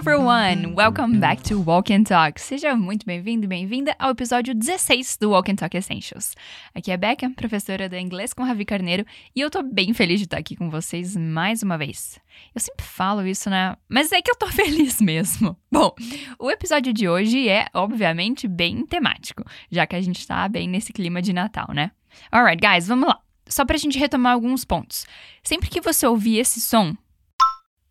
[0.00, 0.74] everyone!
[0.74, 2.40] Welcome back to Walk and Talk.
[2.40, 6.34] Seja muito bem-vindo bem-vinda ao episódio 16 do Walk and Talk Essentials.
[6.74, 9.04] Aqui é a Becca, professora do inglês com Ravi Carneiro,
[9.36, 12.18] e eu tô bem feliz de estar aqui com vocês mais uma vez.
[12.54, 13.76] Eu sempre falo isso, né?
[13.90, 15.54] Mas é que eu tô feliz mesmo.
[15.70, 15.94] Bom,
[16.38, 20.94] o episódio de hoje é, obviamente, bem temático, já que a gente tá bem nesse
[20.94, 21.90] clima de Natal, né?
[22.32, 23.20] Alright, guys, vamos lá.
[23.46, 25.06] Só pra gente retomar alguns pontos.
[25.42, 26.96] Sempre que você ouvir esse som,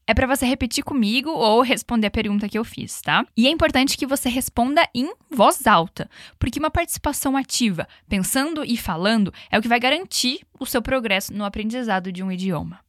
[0.09, 3.23] é para você repetir comigo ou responder a pergunta que eu fiz, tá?
[3.37, 6.09] E é importante que você responda em voz alta,
[6.39, 11.31] porque uma participação ativa, pensando e falando, é o que vai garantir o seu progresso
[11.31, 12.79] no aprendizado de um idioma.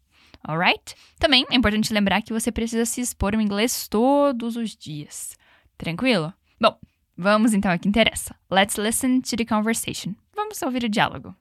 [0.43, 0.95] Alright?
[1.19, 5.37] Também é importante lembrar que você precisa se expor ao inglês todos os dias.
[5.77, 6.33] Tranquilo?
[6.59, 6.75] Bom,
[7.19, 8.35] vamos então ao que interessa.
[8.51, 10.15] Let's listen to the conversation.
[10.35, 11.37] Vamos ouvir o diálogo.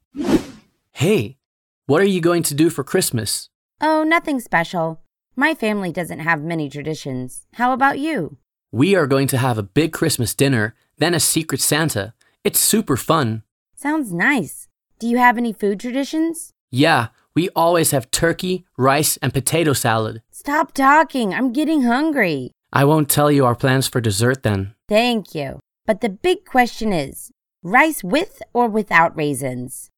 [0.91, 1.37] Hey,
[1.87, 3.49] what are you going to do for Christmas?
[3.81, 4.99] Oh, nothing special.
[5.39, 7.47] My family doesn't have many traditions.
[7.53, 8.35] How about you?
[8.73, 12.13] We are going to have a big Christmas dinner, then a secret Santa.
[12.43, 13.43] It's super fun.
[13.73, 14.67] Sounds nice.
[14.99, 16.51] Do you have any food traditions?
[16.71, 20.23] Yeah, we always have turkey, rice, and potato salad.
[20.29, 21.33] Stop talking.
[21.33, 22.51] I'm getting hungry.
[22.73, 24.75] I won't tell you our plans for dessert then.
[24.89, 25.61] Thank you.
[25.85, 27.31] But the big question is
[27.63, 29.89] rice with or without raisins?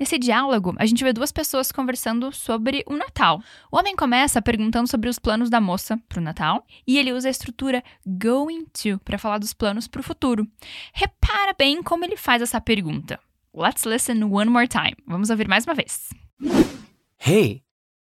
[0.00, 3.42] Nesse diálogo, a gente vê duas pessoas conversando sobre o Natal.
[3.70, 7.28] O homem começa perguntando sobre os planos da moça para o Natal e ele usa
[7.28, 10.48] a estrutura going to para falar dos planos para o futuro.
[10.94, 13.20] Repara bem como ele faz essa pergunta.
[13.54, 14.96] Let's listen one more time.
[15.06, 16.08] Vamos ouvir mais uma vez.
[17.18, 17.62] Hey,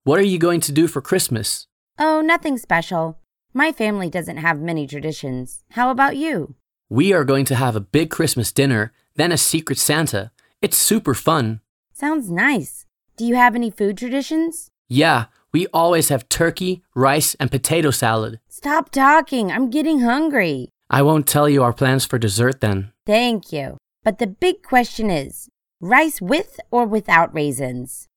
[0.07, 1.69] what are you going to do for Christmas?
[2.01, 3.19] Oh, nothing special.
[3.53, 5.63] My family doesn't have many traditions.
[5.77, 6.55] How about you?
[6.89, 10.31] We are going to have a big Christmas dinner, then a secret Santa.
[10.63, 11.61] It's super fun.
[12.03, 12.85] Sounds nice.
[13.17, 14.73] Do you have any food traditions?
[14.89, 18.41] Yeah, we always have turkey, rice, and potato salad.
[18.49, 19.53] Stop talking.
[19.53, 20.71] I'm getting hungry.
[20.91, 22.91] I won't tell you our plans for dessert then.
[23.07, 23.77] Thank you.
[24.03, 25.49] But the big question is
[25.81, 28.09] rice with or without raisins?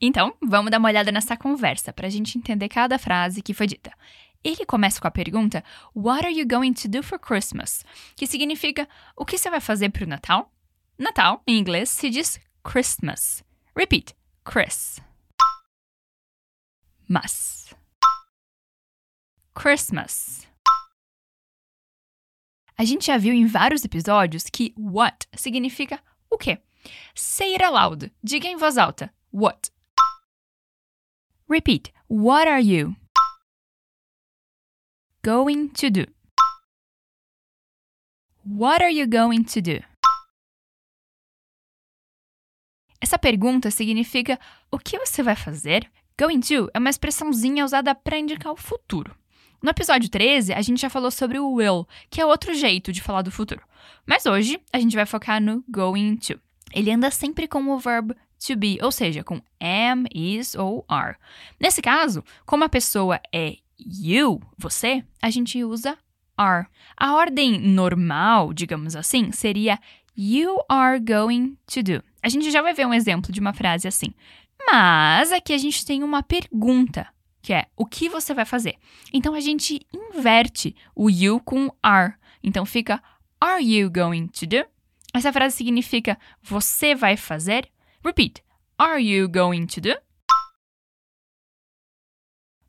[0.00, 3.66] Então, vamos dar uma olhada nessa conversa para a gente entender cada frase que foi
[3.66, 3.92] dita.
[4.42, 5.62] Ele começa com a pergunta
[5.94, 7.84] What are you going to do for Christmas?
[8.16, 10.50] Que significa o que você vai fazer para o Natal?
[10.98, 13.44] Natal, em inglês, se diz Christmas.
[13.76, 14.12] Repeat.
[14.44, 15.00] Chris.
[17.08, 17.72] Mas.
[19.54, 20.48] Christmas.
[22.76, 26.60] A gente já viu em vários episódios que what significa o quê?
[27.14, 28.12] Say it aloud.
[28.20, 29.14] Diga em voz alta.
[29.32, 29.70] What?
[31.48, 31.92] Repeat.
[32.08, 32.96] What are you
[35.24, 36.06] going to do?
[38.44, 39.95] What are you going to do?
[43.06, 44.36] Essa pergunta significa
[44.68, 45.88] o que você vai fazer?
[46.20, 49.14] Going to é uma expressãozinha usada para indicar o futuro.
[49.62, 53.00] No episódio 13, a gente já falou sobre o will, que é outro jeito de
[53.00, 53.62] falar do futuro.
[54.04, 56.40] Mas hoje, a gente vai focar no going to.
[56.74, 58.12] Ele anda sempre com o verbo
[58.44, 61.14] to be, ou seja, com am, is ou are.
[61.60, 65.96] Nesse caso, como a pessoa é you, você, a gente usa
[66.36, 66.66] are.
[66.96, 69.78] A ordem normal, digamos assim, seria
[70.16, 72.02] you are going to do.
[72.26, 74.12] A gente já vai ver um exemplo de uma frase assim.
[74.68, 77.06] Mas aqui a gente tem uma pergunta,
[77.40, 78.74] que é o que você vai fazer?
[79.12, 82.14] Então a gente inverte o you com are.
[82.42, 83.00] Então fica
[83.40, 84.66] Are you going to do?
[85.14, 87.70] Essa frase significa você vai fazer?
[88.04, 88.42] Repeat.
[88.76, 89.96] Are you going to do?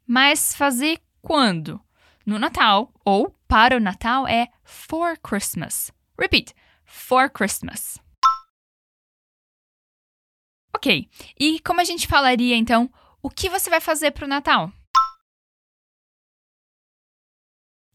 [0.06, 1.81] Mas fazer quando?
[2.23, 5.91] No Natal ou para o Natal é for Christmas.
[6.16, 6.53] Repeat.
[6.85, 8.00] For Christmas.
[10.77, 12.88] Ok, e como a gente falaria então,
[13.19, 14.71] o que você vai fazer para o Natal?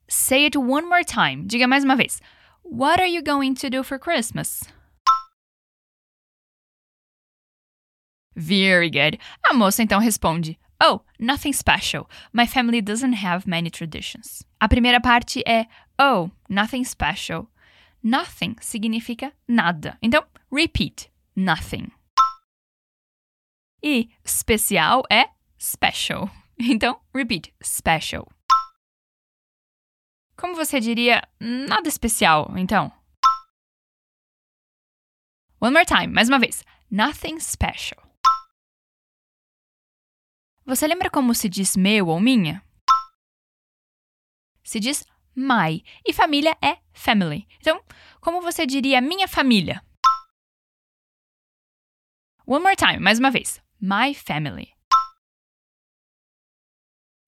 [0.08, 1.46] Say it one more time.
[1.46, 2.20] Diga mais uma vez.
[2.64, 4.64] What are you going to do for Christmas?
[8.34, 9.20] Very good.
[9.48, 12.10] A moça então responde: Oh, nothing special.
[12.32, 14.44] My family doesn't have many traditions.
[14.58, 15.66] A primeira parte é
[15.96, 17.48] Oh, nothing special.
[18.02, 19.96] Nothing significa nada.
[20.02, 21.92] Então, repeat: nothing.
[23.82, 26.30] E especial é special.
[26.58, 28.28] Então, repeat: special.
[30.36, 32.92] Como você diria nada especial, então?
[35.60, 36.62] One more time, mais uma vez.
[36.90, 38.00] Nothing special.
[40.64, 42.64] Você lembra como se diz meu ou minha?
[44.62, 45.82] Se diz my.
[46.06, 47.48] E família é family.
[47.58, 47.82] Então,
[48.20, 49.84] como você diria minha família?
[52.46, 53.62] One more time, mais uma vez.
[53.84, 54.68] My family.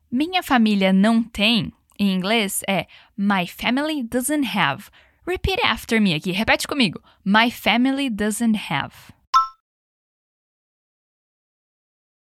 [0.09, 2.87] Minha família não tem em inglês é
[3.17, 4.89] My family doesn't have.
[5.27, 6.31] Repeat after me aqui.
[6.31, 7.03] Repete comigo.
[7.25, 8.95] My family doesn't have.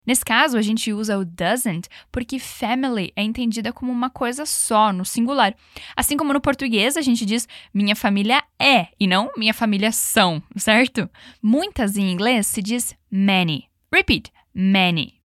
[0.06, 4.94] Nesse caso, a gente usa o doesn't porque family é entendida como uma coisa só,
[4.94, 5.54] no singular.
[5.94, 10.42] Assim como no português a gente diz minha família é e não minha família são,
[10.56, 11.06] certo?
[11.42, 13.68] Muitas em inglês se diz many.
[13.96, 15.22] Repeat, many.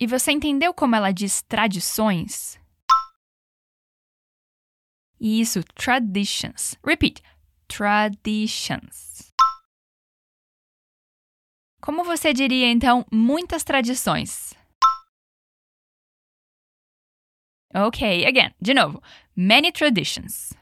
[0.00, 2.58] E você entendeu como ela diz tradições?
[5.20, 6.74] Isso, traditions.
[6.84, 7.22] Repeat,
[7.68, 9.32] traditions.
[11.80, 14.52] Como você diria então muitas tradições?
[17.72, 19.00] Ok, again, de novo.
[19.36, 20.52] Many traditions.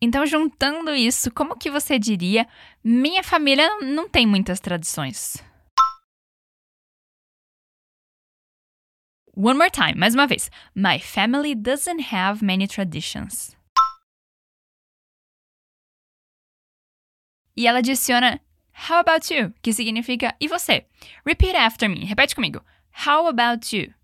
[0.00, 2.46] Então, juntando isso, como que você diria
[2.84, 5.42] minha família não tem muitas tradições?
[9.34, 10.50] One more time, mais uma vez.
[10.74, 13.56] My family doesn't have many traditions.
[17.56, 18.40] E ela adiciona
[18.88, 19.52] How about you?
[19.60, 20.86] Que significa e você?
[21.26, 22.04] Repeat after me.
[22.04, 22.64] Repete comigo.
[23.06, 23.97] How about you?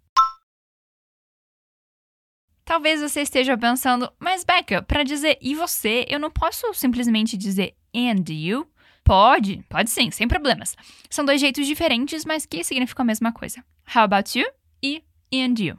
[2.64, 7.74] Talvez você esteja pensando, mas Becca, para dizer e você, eu não posso simplesmente dizer
[7.94, 8.66] and you?
[9.04, 10.74] Pode, pode sim, sem problemas.
[11.10, 13.62] São dois jeitos diferentes, mas que significam a mesma coisa.
[13.94, 14.46] How about you
[14.82, 15.78] e and you.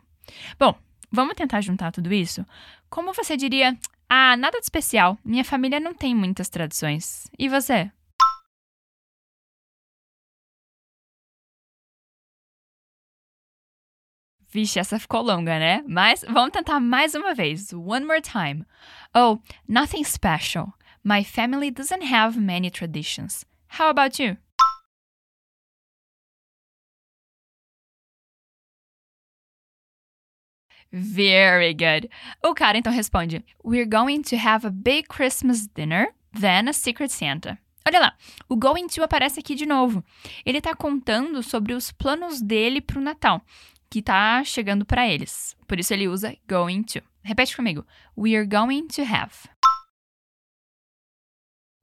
[0.59, 0.75] Bom,
[1.11, 2.45] vamos tentar juntar tudo isso?
[2.87, 3.75] Como você diria,
[4.07, 5.17] ah, nada de especial.
[5.25, 7.27] Minha família não tem muitas tradições.
[7.37, 7.91] E você?
[14.55, 15.83] Vixe, essa ficou longa, né?
[15.85, 17.73] Mas vamos tentar mais uma vez.
[17.73, 18.63] One more time.
[19.13, 19.37] Oh,
[19.67, 20.73] nothing special.
[21.03, 23.43] My family doesn't have many traditions.
[23.77, 24.37] How about you?
[30.89, 32.09] Very good.
[32.41, 37.11] O cara então responde: We're going to have a big Christmas dinner, then a Secret
[37.11, 37.59] Santa.
[37.87, 38.15] Olha lá,
[38.49, 40.03] o going to aparece aqui de novo.
[40.43, 43.43] Ele está contando sobre os planos dele para o Natal,
[43.89, 45.55] que está chegando para eles.
[45.67, 47.01] Por isso ele usa going to.
[47.23, 47.85] Repete comigo.
[48.17, 49.33] We are going to have.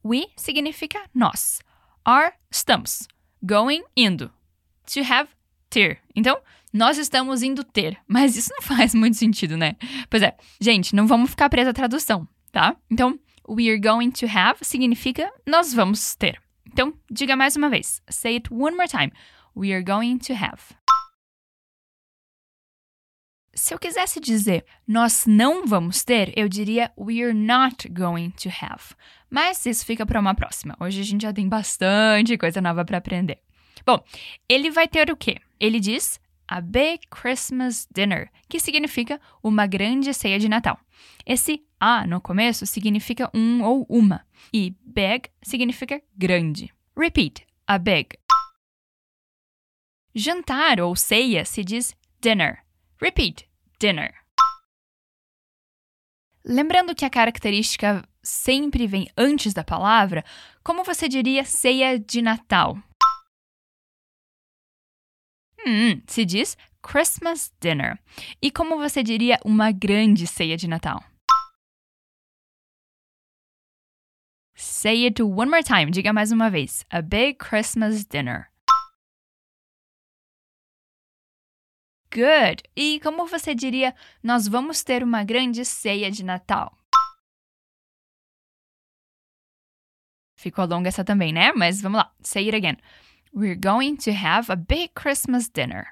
[0.04, 1.60] We significa nós.
[2.04, 3.06] Are, estamos.
[3.44, 4.30] Going, indo.
[4.92, 5.30] To have,
[5.70, 6.00] ter.
[6.14, 6.40] Então,
[6.72, 7.98] nós estamos indo ter.
[8.06, 9.76] Mas isso não faz muito sentido, né?
[10.10, 10.36] Pois é.
[10.60, 12.76] Gente, não vamos ficar presos à tradução, tá?
[12.90, 13.18] Então,
[13.48, 16.40] we are going to have significa nós vamos ter.
[16.66, 18.02] Então, diga mais uma vez.
[18.08, 19.12] Say it one more time.
[19.54, 20.81] We are going to have.
[23.54, 28.94] Se eu quisesse dizer nós não vamos ter, eu diria we're not going to have.
[29.28, 30.74] Mas isso fica para uma próxima.
[30.80, 33.40] Hoje a gente já tem bastante coisa nova para aprender.
[33.84, 34.02] Bom,
[34.48, 35.36] ele vai ter o quê?
[35.60, 36.18] Ele diz
[36.48, 40.78] a big Christmas dinner, que significa uma grande ceia de Natal.
[41.26, 46.72] Esse a no começo significa um ou uma, e big significa grande.
[46.96, 48.18] Repeat, a big.
[50.14, 52.62] Jantar ou ceia se diz dinner.
[53.02, 53.48] Repeat,
[53.80, 54.14] dinner.
[56.44, 60.24] Lembrando que a característica sempre vem antes da palavra,
[60.62, 62.80] como você diria ceia de Natal?
[65.66, 67.98] Hum, se diz Christmas dinner.
[68.40, 71.02] E como você diria uma grande ceia de Natal?
[74.54, 75.90] Say it one more time.
[75.90, 76.86] Diga mais uma vez.
[76.88, 78.51] A big Christmas dinner.
[82.12, 82.62] Good.
[82.76, 86.76] E como você diria, nós vamos ter uma grande ceia de Natal?
[90.36, 91.52] Ficou longa essa também, né?
[91.52, 92.12] Mas vamos lá.
[92.20, 92.76] Say it again.
[93.32, 95.86] We're going to have a big Christmas dinner.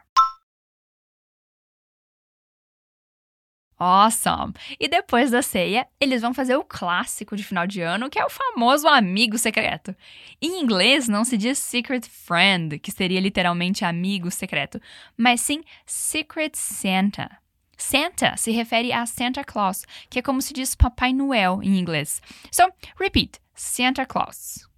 [3.83, 4.53] Awesome!
[4.79, 8.25] E depois da ceia, eles vão fazer o clássico de final de ano, que é
[8.25, 9.97] o famoso amigo secreto.
[10.39, 14.79] Em inglês, não se diz secret friend, que seria literalmente amigo secreto,
[15.17, 17.31] mas sim secret Santa.
[17.79, 22.21] Santa se refere a Santa Claus, que é como se diz Papai Noel em inglês.
[22.53, 22.65] So,
[22.99, 24.69] repeat: Santa Claus.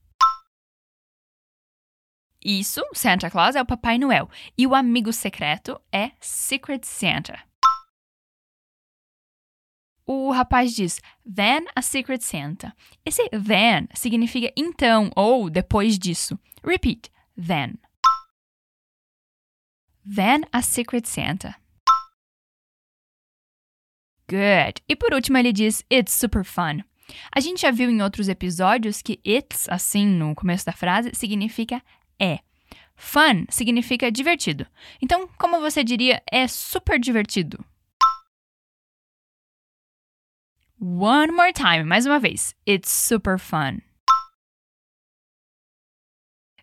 [2.44, 4.30] Isso, Santa Claus é o Papai Noel.
[4.56, 7.51] E o amigo secreto é Secret Santa.
[10.14, 12.76] O rapaz diz, then a Secret Santa.
[13.02, 16.38] Esse then significa então ou depois disso.
[16.62, 17.78] Repeat, then.
[20.04, 21.56] Then a Secret Santa.
[24.28, 24.82] Good.
[24.86, 26.84] E por último ele diz, it's super fun.
[27.34, 31.82] A gente já viu em outros episódios que it's, assim, no começo da frase, significa
[32.20, 32.40] é.
[32.94, 34.66] Fun significa divertido.
[35.00, 37.64] Então, como você diria, é super divertido?
[40.84, 42.56] One more time, mais uma vez.
[42.66, 43.82] It's super fun.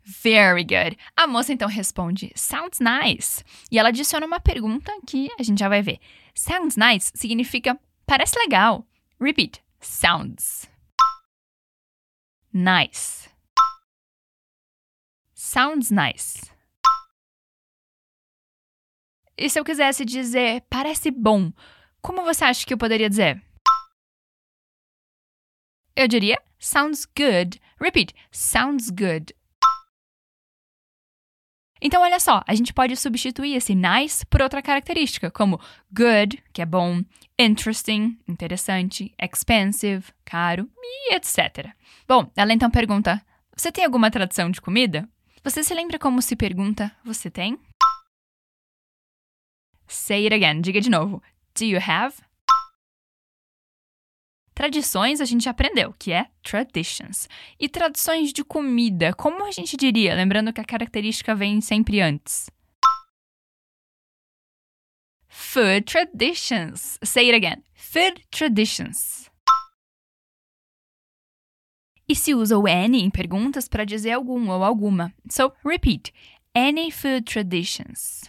[0.04, 0.98] Very good.
[1.16, 3.46] A moça então responde: Sounds nice.
[3.72, 6.00] E ela adiciona uma pergunta que a gente já vai ver.
[6.36, 8.86] Sounds nice significa parece legal.
[9.22, 9.64] Repeat.
[9.80, 10.70] Sounds.
[12.52, 13.30] Nice.
[15.34, 16.52] Sounds nice.
[19.38, 21.54] E se eu quisesse dizer parece bom,
[22.02, 23.42] como você acha que eu poderia dizer?
[26.00, 27.60] Eu diria sounds good.
[27.78, 28.16] Repeat.
[28.32, 29.36] Sounds good.
[31.82, 35.60] Então, olha só, a gente pode substituir esse nice por outra característica, como
[35.92, 37.04] good, que é bom,
[37.38, 41.74] interesting, interessante, expensive, caro e etc.
[42.08, 43.22] Bom, ela então pergunta:
[43.54, 45.06] Você tem alguma tradução de comida?
[45.44, 47.60] Você se lembra como se pergunta: Você tem?
[49.86, 51.22] Say it again, diga de novo.
[51.54, 52.16] Do you have?
[54.60, 57.30] Tradições a gente aprendeu, que é traditions.
[57.58, 60.14] E traduções de comida, como a gente diria?
[60.14, 62.50] Lembrando que a característica vem sempre antes.
[65.30, 67.00] Food traditions.
[67.02, 67.64] Say it again.
[67.74, 69.32] Food traditions.
[72.06, 75.14] E se usa o any em perguntas para dizer algum ou alguma.
[75.30, 76.14] So, repeat.
[76.54, 78.24] Any food traditions.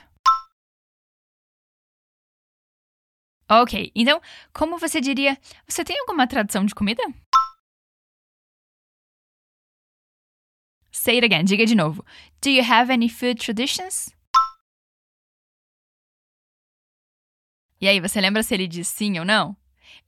[3.53, 4.21] Ok, então,
[4.53, 5.37] como você diria?
[5.67, 7.03] Você tem alguma tradução de comida?
[10.93, 12.05] Say it again, diga de novo.
[12.41, 14.15] Do you have any food traditions?
[17.81, 19.57] E aí, você lembra se ele diz sim ou não?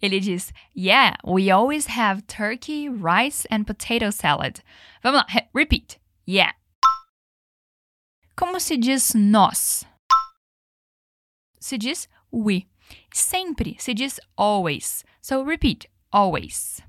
[0.01, 4.61] Ele diz: Yeah, we always have turkey, rice and potato salad.
[5.03, 5.99] Vamos lá, repeat.
[6.29, 6.55] Yeah.
[8.37, 9.85] Como se diz nós?
[11.59, 12.72] Se diz we.
[13.13, 15.05] Sempre se diz always.
[15.21, 16.83] So repeat, always.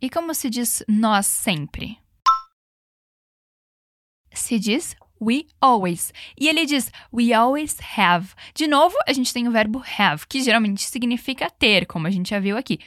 [0.00, 1.98] E como se diz nós sempre?
[4.32, 6.12] Se diz we always.
[6.38, 8.34] E ele diz we always have.
[8.54, 12.30] De novo, a gente tem o verbo have, que geralmente significa ter, como a gente
[12.30, 12.78] já viu aqui.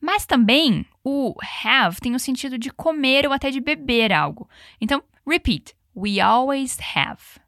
[0.00, 4.48] Mas também o have tem o sentido de comer ou até de beber algo.
[4.80, 5.74] Então, repeat.
[5.94, 7.40] We always have.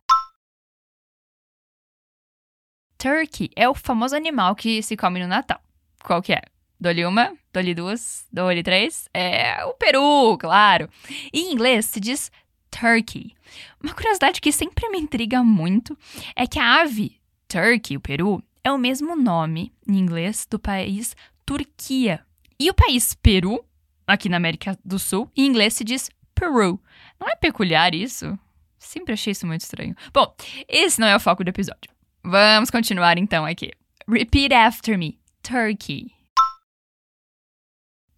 [2.99, 5.61] Turkey é o famoso animal que se come no Natal.
[6.03, 6.43] Qual que é?
[6.81, 9.09] Dole uma, dole duas, dole três.
[9.15, 10.89] É o peru, claro.
[11.33, 12.31] Em inglês se diz
[12.71, 13.35] turkey.
[13.83, 15.97] Uma curiosidade que sempre me intriga muito
[16.37, 21.17] é que a ave turkey, o peru, é o mesmo nome em inglês do país
[21.47, 22.21] Turquia.
[22.61, 23.65] E o país Peru,
[24.07, 26.79] aqui na América do Sul, em inglês se diz Peru.
[27.19, 28.39] Não é peculiar isso?
[28.79, 29.95] Sempre achei isso muito estranho.
[30.13, 30.35] Bom,
[30.69, 31.98] esse não é o foco do episódio.
[32.23, 33.73] Vamos continuar então aqui.
[34.09, 35.19] Repeat after me.
[35.43, 36.13] Turkey.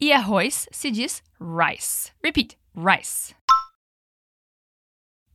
[0.01, 2.11] E arroz se diz rice.
[2.23, 2.57] Repeat.
[2.75, 3.35] Rice.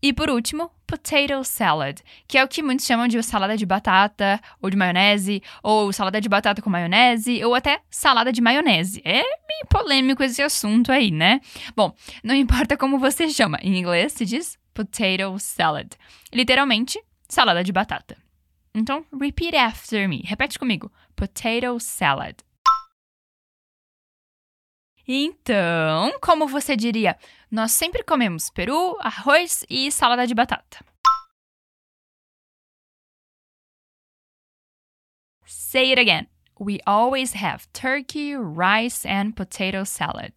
[0.01, 4.39] E por último, potato salad, que é o que muitos chamam de salada de batata,
[4.61, 9.01] ou de maionese, ou salada de batata com maionese, ou até salada de maionese.
[9.03, 11.41] É meio polêmico esse assunto aí, né?
[11.75, 11.93] Bom,
[12.23, 15.91] não importa como você chama, em inglês se diz potato salad.
[16.31, 18.24] Literalmente, salada de batata.
[18.75, 20.21] Então, repeat after me.
[20.25, 20.91] Repete comigo.
[21.15, 22.35] Potato salad.
[25.07, 27.17] Então, como você diria?
[27.49, 30.83] Nós sempre comemos peru, arroz e salada de batata.
[35.45, 36.27] Say it again.
[36.59, 40.33] We always have turkey, rice, and potato salad.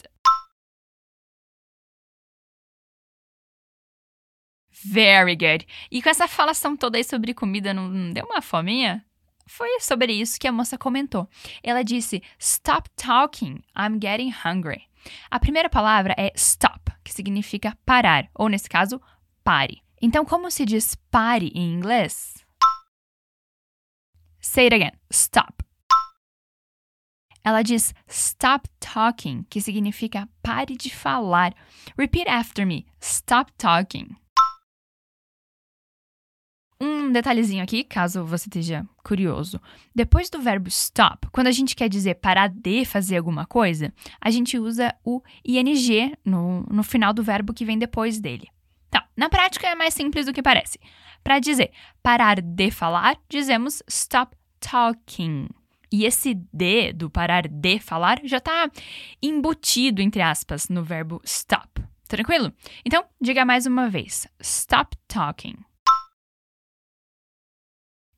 [4.85, 5.67] Very good.
[5.91, 9.05] E com essa falação toda aí sobre comida, não deu uma fominha?
[9.47, 11.29] Foi sobre isso que a moça comentou.
[11.63, 14.83] Ela disse: Stop talking, I'm getting hungry.
[15.31, 19.01] A primeira palavra é stop, que significa parar, ou nesse caso,
[19.43, 19.83] pare.
[20.01, 22.45] Então, como se diz pare em inglês?
[24.41, 24.93] Say it again.
[25.11, 25.65] Stop.
[27.43, 31.55] Ela diz stop talking, que significa pare de falar.
[31.97, 32.87] Repeat after me.
[33.01, 34.15] Stop talking.
[36.81, 39.61] Um detalhezinho aqui, caso você esteja curioso.
[39.93, 44.31] Depois do verbo stop, quando a gente quer dizer parar de fazer alguma coisa, a
[44.31, 48.49] gente usa o ing no, no final do verbo que vem depois dele.
[48.89, 50.79] Então, na prática é mais simples do que parece.
[51.25, 55.49] Para dizer parar de falar, dizemos stop talking.
[55.91, 58.71] E esse de, do parar de falar, já está
[59.23, 61.83] embutido, entre aspas, no verbo stop.
[62.07, 62.53] Tranquilo?
[62.85, 64.29] Então, diga mais uma vez.
[64.41, 65.57] Stop talking.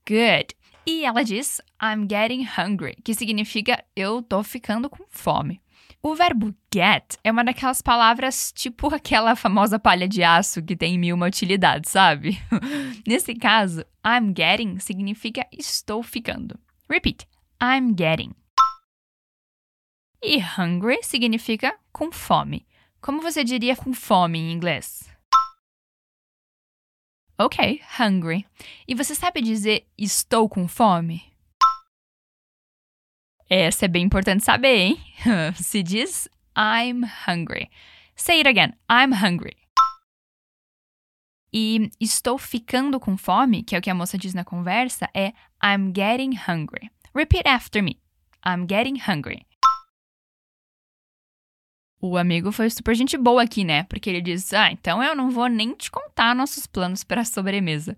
[0.09, 0.55] Good.
[0.87, 5.61] E ela diz I'm getting hungry, que significa eu tô ficando com fome.
[6.03, 10.99] O verbo get é uma daquelas palavras tipo aquela famosa palha de aço que tem
[10.99, 12.41] mil uma utilidade, sabe?
[13.07, 16.59] Nesse caso, I'm getting significa estou ficando.
[16.89, 17.27] Repeat.
[17.63, 18.33] I'm getting.
[20.23, 22.67] E hungry significa com fome.
[23.01, 25.09] Como você diria com fome em inglês?
[27.43, 28.47] Ok, hungry.
[28.87, 31.23] E você sabe dizer estou com fome?
[33.49, 35.01] Essa é bem importante saber, hein?
[35.57, 37.71] Se diz I'm hungry.
[38.15, 38.75] Say it again.
[38.91, 39.57] I'm hungry.
[41.51, 45.33] E estou ficando com fome, que é o que a moça diz na conversa, é
[45.65, 46.91] I'm getting hungry.
[47.15, 47.99] Repeat after me.
[48.45, 49.47] I'm getting hungry.
[52.03, 53.83] O amigo foi super gente boa aqui, né?
[53.83, 57.25] Porque ele disse: Ah, então eu não vou nem te contar nossos planos para a
[57.27, 57.95] sobremesa.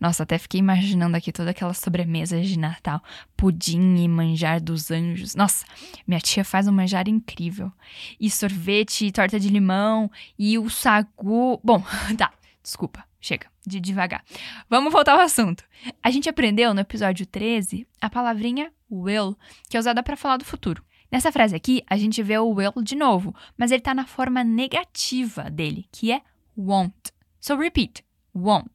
[0.00, 3.02] Nossa, até fiquei imaginando aqui toda aquela sobremesa de Natal:
[3.36, 5.34] pudim e manjar dos anjos.
[5.34, 5.66] Nossa,
[6.06, 7.70] minha tia faz um manjar incrível.
[8.18, 11.60] E sorvete, e torta de limão, e o sagu.
[11.62, 11.84] Bom,
[12.16, 12.32] tá,
[12.62, 14.24] desculpa, chega, de devagar.
[14.70, 15.62] Vamos voltar ao assunto.
[16.02, 19.36] A gente aprendeu no episódio 13 a palavrinha will,
[19.68, 20.82] que é usada para falar do futuro.
[21.12, 24.42] Nessa frase aqui, a gente vê o will de novo, mas ele está na forma
[24.42, 26.22] negativa dele, que é
[26.56, 27.12] won't.
[27.38, 28.02] So repeat:
[28.34, 28.72] won't.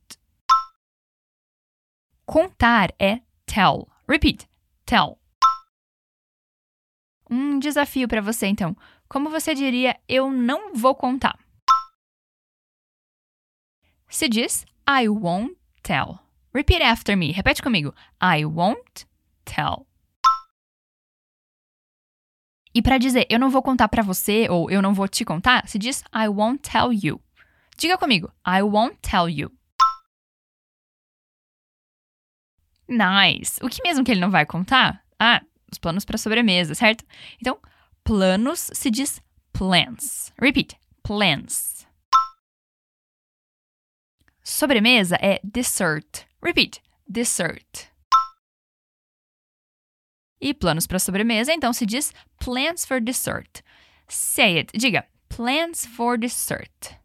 [2.28, 3.88] Contar é tell.
[4.08, 4.48] Repeat:
[4.86, 5.18] tell.
[7.28, 8.78] Um desafio para você, então.
[9.10, 11.40] Como você diria eu não vou contar?
[14.10, 16.20] Se diz I won't tell.
[16.54, 17.32] Repeat after me.
[17.32, 17.96] Repete comigo.
[18.22, 19.08] I won't
[19.44, 19.87] tell.
[22.78, 25.68] E para dizer eu não vou contar para você ou eu não vou te contar,
[25.68, 27.20] se diz I won't tell you.
[27.76, 29.52] Diga comigo, I won't tell you.
[32.88, 33.60] Nice.
[33.64, 35.04] O que mesmo que ele não vai contar?
[35.20, 37.04] Ah, os planos para sobremesa, certo?
[37.42, 37.58] Então,
[38.04, 39.20] planos se diz
[39.52, 40.32] plans.
[40.40, 41.88] Repeat, plans.
[44.44, 46.28] Sobremesa é dessert.
[46.44, 47.97] Repeat, dessert.
[50.40, 53.62] E planos para sobremesa, então se diz plans for dessert.
[54.08, 54.78] Say it.
[54.78, 56.96] Diga plans for dessert.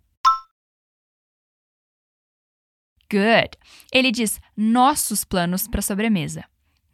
[3.10, 3.58] Good.
[3.92, 6.44] Ele diz nossos planos para sobremesa.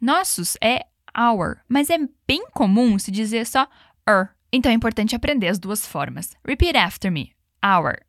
[0.01, 0.85] Nossos é
[1.17, 1.97] our, mas é
[2.27, 3.67] bem comum se dizer só
[4.07, 4.35] er.
[4.51, 6.35] Então é importante aprender as duas formas.
[6.45, 7.33] Repeat after me.
[7.63, 7.99] Our.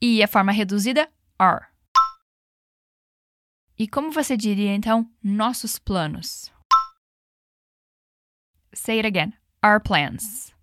[0.00, 1.66] E a forma reduzida, are.
[3.78, 6.50] E como você diria então nossos planos?
[8.72, 9.34] Say it again.
[9.62, 10.54] Our plans.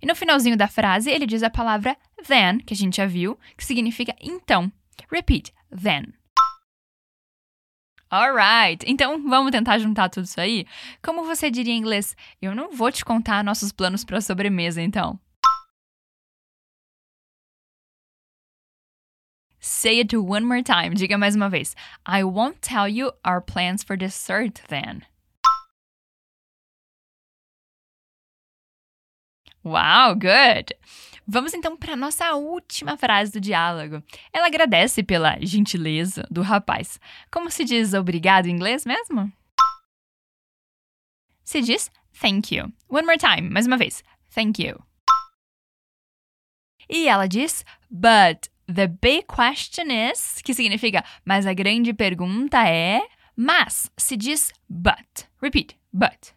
[0.00, 3.38] E no finalzinho da frase, ele diz a palavra then, que a gente já viu,
[3.58, 4.72] que significa então.
[5.10, 6.14] Repeat, then.
[8.10, 10.64] Alright, então vamos tentar juntar tudo isso aí?
[11.02, 12.16] Como você diria em inglês?
[12.40, 15.20] Eu não vou te contar nossos planos para a sobremesa, então.
[19.66, 20.94] Say it one more time.
[20.94, 21.74] Diga mais uma vez.
[22.06, 25.02] I won't tell you our plans for dessert then.
[29.64, 30.72] Wow, good!
[31.26, 34.04] Vamos então para nossa última frase do diálogo.
[34.32, 37.00] Ela agradece pela gentileza do rapaz.
[37.28, 39.32] Como se diz obrigado em inglês mesmo?
[41.42, 42.72] Se diz thank you.
[42.88, 44.04] One more time, mais uma vez.
[44.32, 44.80] Thank you.
[46.88, 53.00] E ela diz, but The big question is, que significa mas a grande pergunta é,
[53.36, 55.28] mas se diz but.
[55.40, 56.34] Repeat, but.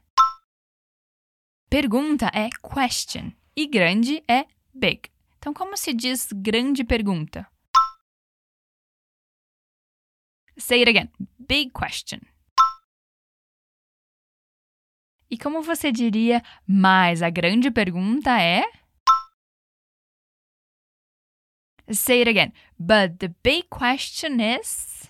[1.69, 5.09] Pergunta é question e grande é big.
[5.37, 7.47] Então, como se diz grande pergunta?
[10.57, 11.09] Say it again.
[11.39, 12.19] Big question.
[15.31, 18.63] E como você diria, mas a grande pergunta é?
[21.91, 22.54] Say it again.
[22.80, 25.10] But the big question is.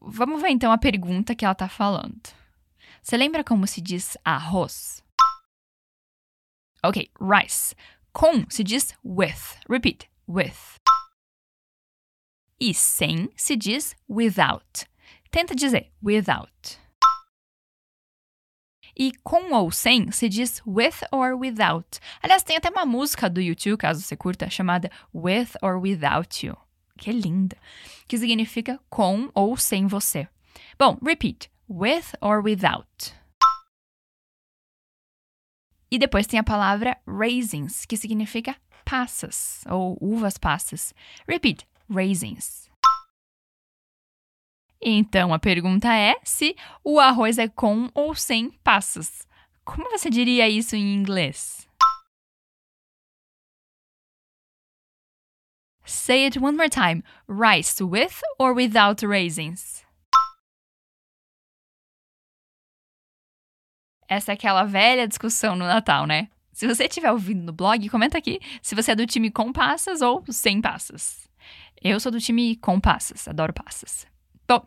[0.00, 2.20] Vamos ver então a pergunta que ela está falando.
[3.02, 5.02] Você lembra como se diz arroz?
[6.84, 7.74] Ok, rice.
[8.12, 9.58] Com se diz with.
[9.68, 10.78] Repeat, with.
[12.60, 14.86] E sem se diz without.
[15.30, 16.78] Tenta dizer without.
[18.98, 22.00] E com ou sem se diz with or without.
[22.20, 26.56] Aliás, tem até uma música do YouTube, caso você curta, chamada With or Without You.
[26.96, 27.56] Que linda!
[28.08, 30.26] Que significa com ou sem você.
[30.76, 31.48] Bom, repeat.
[31.68, 33.14] With or without.
[35.90, 40.92] E depois tem a palavra raisins, que significa passas ou uvas passas.
[41.26, 42.67] Repeat, raisins.
[44.80, 49.26] Então a pergunta é se o arroz é com ou sem passas.
[49.64, 51.68] Como você diria isso em inglês?
[55.84, 57.02] Say it one more time.
[57.28, 59.84] Rice with or without raisins?
[64.08, 66.28] Essa é aquela velha discussão no Natal, né?
[66.52, 70.00] Se você estiver ouvindo no blog, comenta aqui se você é do time com passas
[70.00, 71.28] ou sem passas.
[71.82, 74.06] Eu sou do time com passas, adoro passas.
[74.48, 74.64] Bom,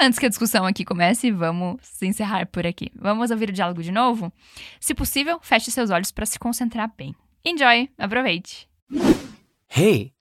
[0.00, 2.92] antes que a discussão aqui comece, vamos encerrar por aqui.
[2.94, 4.32] Vamos ouvir o diálogo de novo?
[4.78, 7.12] Se possível, feche seus olhos para se concentrar bem.
[7.44, 8.68] Enjoy, aproveite.
[9.66, 10.12] Hey,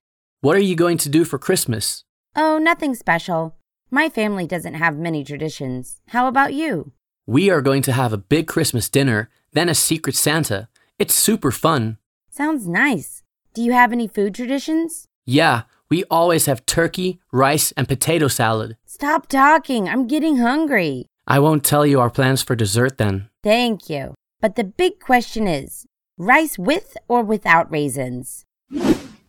[0.41, 2.03] what are you going to do for Christmas?
[2.35, 3.53] Oh, nothing special.
[3.91, 6.01] My family doesn't have many traditions.
[6.07, 6.91] How about you?
[7.27, 10.67] We are going to have a big Christmas dinner, then a secret Santa.
[10.97, 11.99] It's super fun.
[12.31, 13.21] Sounds nice.
[13.53, 15.07] Do you have any food traditions?
[15.27, 18.77] Yeah, we always have turkey, rice, and potato salad.
[18.85, 19.87] Stop talking.
[19.87, 21.05] I'm getting hungry.
[21.27, 23.29] I won't tell you our plans for dessert then.
[23.43, 24.13] Thank you.
[24.41, 25.85] But the big question is
[26.17, 28.43] rice with or without raisins?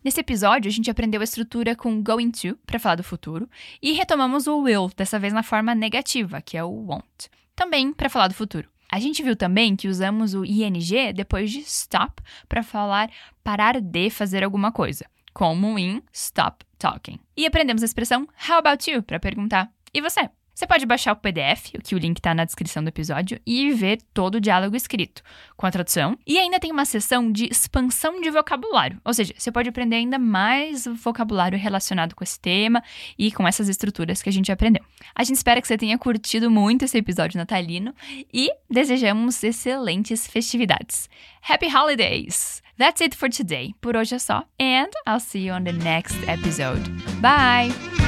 [0.03, 3.49] Nesse episódio, a gente aprendeu a estrutura com going to, para falar do futuro,
[3.81, 8.07] e retomamos o will, dessa vez na forma negativa, que é o won't também para
[8.07, 8.69] falar do futuro.
[8.89, 10.79] A gente viu também que usamos o ing
[11.13, 13.09] depois de stop para falar
[13.43, 15.05] parar de fazer alguma coisa,
[15.37, 17.19] como em stop talking.
[17.37, 20.27] E aprendemos a expressão how about you para perguntar: e você?
[20.57, 23.99] Você pode baixar o PDF, que o link está na descrição do episódio, e ver
[24.11, 25.21] todo o diálogo escrito,
[25.55, 26.17] com a tradução.
[26.25, 30.17] E ainda tem uma seção de expansão de vocabulário, ou seja, você pode aprender ainda
[30.17, 32.83] mais vocabulário relacionado com esse tema
[33.19, 34.83] e com essas estruturas que a gente aprendeu.
[35.13, 37.93] A gente espera que você tenha curtido muito esse episódio natalino
[38.33, 41.07] e desejamos excelentes festividades.
[41.47, 42.63] Happy Holidays!
[42.79, 43.75] That's it for today.
[43.79, 46.89] Por hoje é só, and I'll see you on the next episode.
[47.21, 48.06] Bye!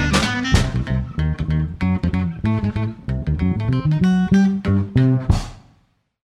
[3.79, 4.18] Thank you.